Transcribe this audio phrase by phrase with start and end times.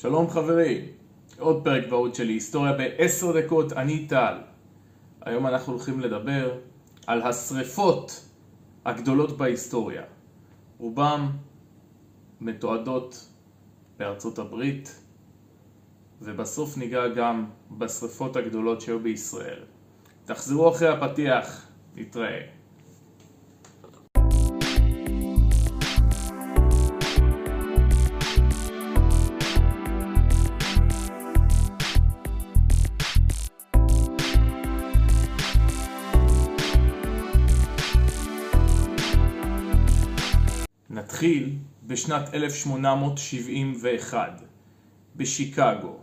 [0.00, 0.84] שלום חברים,
[1.38, 4.34] עוד פרק בעוד שלי, היסטוריה בעשר דקות, אני טל.
[5.20, 6.58] היום אנחנו הולכים לדבר
[7.06, 8.24] על השריפות
[8.84, 10.02] הגדולות בהיסטוריה.
[10.78, 11.30] רובם
[12.40, 13.28] מתועדות
[13.96, 15.00] בארצות הברית,
[16.22, 19.64] ובסוף ניגע גם בשריפות הגדולות שהיו בישראל.
[20.24, 22.57] תחזרו אחרי הפתיח, נתראה.
[41.18, 44.42] נתחיל בשנת 1871
[45.16, 45.96] בשיקגו.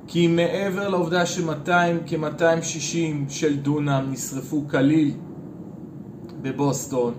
[0.07, 1.69] כי מעבר לעובדה ש-200,
[2.07, 5.13] כ-260 של דונם נשרפו כליל
[6.43, 7.13] בבוסטון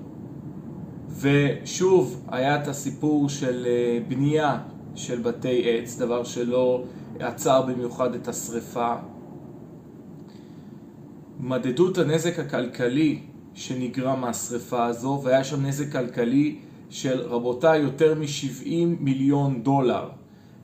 [1.20, 4.58] ושוב היה את הסיפור של אה, בנייה
[4.94, 6.84] של בתי עץ, דבר שלא
[7.20, 8.94] עצר במיוחד את השריפה.
[11.40, 13.20] מדדו את הנזק הכלכלי
[13.54, 16.58] שנגרם מהשריפה הזו והיה שם נזק כלכלי
[16.90, 18.68] של רבותיי יותר מ-70
[19.00, 20.08] מיליון דולר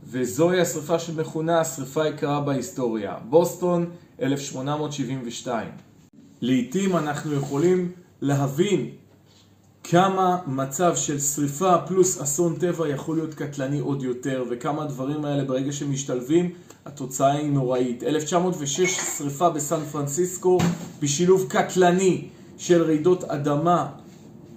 [0.05, 3.91] וזוהי השריפה שמכונה השריפה היקרה בהיסטוריה, בוסטון
[4.23, 5.69] 1872.
[6.41, 8.91] לעתים אנחנו יכולים להבין
[9.85, 15.45] כמה מצב של שריפה פלוס אסון טבע יכול להיות קטלני עוד יותר וכמה הדברים האלה
[15.45, 16.51] ברגע שמשתלבים
[16.87, 18.03] התוצאה היא נוראית.
[18.03, 20.59] 1906 שריפה בסן פרנסיסקו
[21.03, 23.87] בשילוב קטלני של רעידות אדמה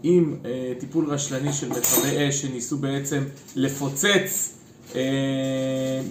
[0.04, 3.24] עם אה, טיפול רשלני של מכבי אש שניסו בעצם
[3.56, 4.54] לפוצץ
[4.96, 5.02] אה,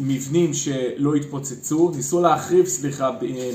[0.00, 3.10] מבנים שלא התפוצצו, ניסו להחריב, סליחה,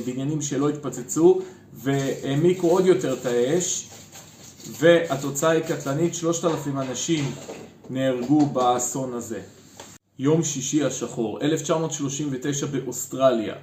[0.05, 1.41] בניינים שלא התפוצצו
[1.77, 3.89] והעמיקו עוד יותר את האש
[4.79, 7.31] והתוצאה היא קטלנית, 3,000 אנשים
[7.89, 9.41] נהרגו באסון הזה.
[10.19, 13.55] יום שישי השחור, 1939 באוסטרליה.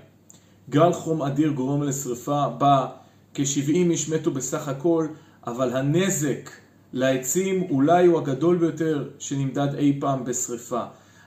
[0.71, 2.87] גל חום אדיר גורם לשרפה בה
[3.35, 5.07] כ-70 איש מתו בסך הכל,
[5.47, 6.51] אבל הנזק
[6.93, 10.83] לעצים אולי הוא הגדול ביותר שנמדד אי פעם בשרפה.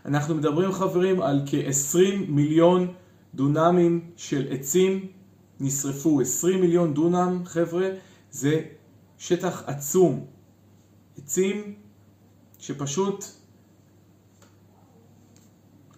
[0.06, 2.88] אנחנו מדברים חברים על כ-20 מיליון
[3.36, 5.17] דונמים של עצים
[5.60, 6.22] נשרפו.
[6.22, 7.90] 20 מיליון דונם, חבר'ה,
[8.32, 8.62] זה
[9.18, 10.26] שטח עצום.
[11.18, 11.76] עצים
[12.60, 13.26] שפשוט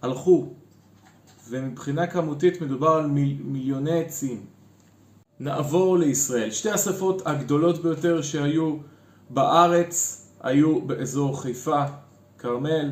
[0.02, 0.54] הלכו,
[1.48, 4.46] ומבחינה כמותית מדובר על מיל, מיליוני עצים.
[5.40, 6.50] נעבור לישראל.
[6.50, 8.76] שתי השרפות הגדולות ביותר שהיו
[9.30, 11.84] בארץ היו באזור חיפה,
[12.38, 12.90] כרמל.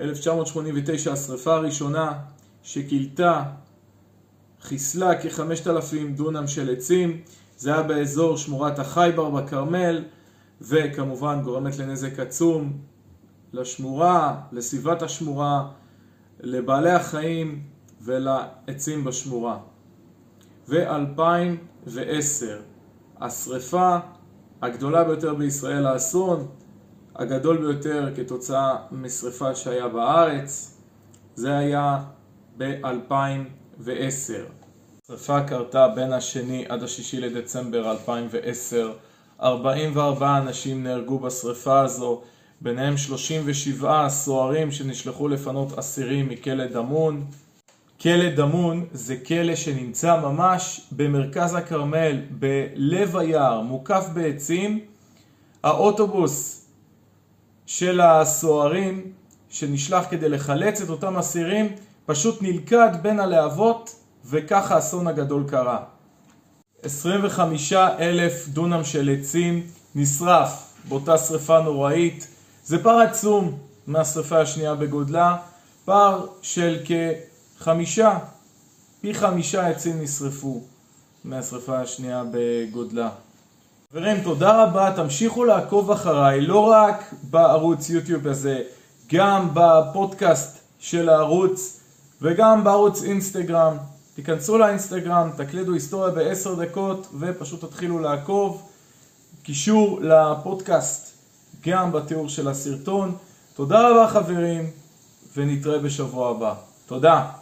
[0.00, 2.18] 1989 השרפה הראשונה
[2.62, 3.42] שכילתה,
[4.62, 7.20] חיסלה כ-5,000 דונם של עצים.
[7.56, 10.04] זה היה באזור שמורת החייבר בכרמל,
[10.60, 12.72] וכמובן גורמת לנזק עצום
[13.52, 15.68] לשמורה, לסביבת השמורה,
[16.40, 17.62] לבעלי החיים
[18.00, 19.58] ולעצים בשמורה.
[20.68, 22.44] ו-2010,
[23.20, 23.98] השריפה
[24.62, 26.46] הגדולה ביותר בישראל, האסון
[27.14, 30.76] הגדול ביותר כתוצאה משריפה שהיה בארץ,
[31.34, 31.98] זה היה
[32.58, 33.60] ב-2010.
[35.06, 38.92] שריפה קרתה בין השני עד השישי לדצמבר 2010.
[39.42, 42.22] 44 אנשים נהרגו בשריפה הזו,
[42.60, 47.26] ביניהם 37 סוהרים שנשלחו לפנות אסירים מכלא דמון.
[48.00, 54.80] כלא דמון זה כלא שנמצא ממש במרכז הכרמל, בלב היער, מוקף בעצים.
[55.62, 56.66] האוטובוס
[57.66, 59.12] של הסוהרים
[59.50, 61.76] שנשלח כדי לחלץ את אותם אסירים
[62.10, 63.94] פשוט נלכד בין הלהבות
[64.30, 65.78] וככה האסון הגדול קרה.
[66.82, 72.26] 25 אלף דונם של עצים נשרף באותה שריפה נוראית.
[72.64, 75.36] זה פער עצום מהשריפה השנייה בגודלה,
[75.84, 76.78] פער של
[77.58, 78.18] כחמישה,
[79.00, 80.60] פי חמישה עצים נשרפו
[81.24, 83.10] מהשריפה השנייה בגודלה.
[83.92, 88.62] חברים, תודה רבה, תמשיכו לעקוב אחריי, לא רק בערוץ יוטיוב הזה,
[89.12, 91.79] גם בפודקאסט של הערוץ
[92.22, 93.76] וגם בערוץ אינסטגרם.
[94.14, 98.62] תיכנסו לאינסטגרם, תקלידו היסטוריה בעשר דקות ופשוט תתחילו לעקוב.
[99.42, 101.16] קישור לפודקאסט
[101.66, 103.16] גם בתיאור של הסרטון.
[103.54, 104.70] תודה רבה חברים
[105.36, 106.54] ונתראה בשבוע הבא.
[106.86, 107.39] תודה.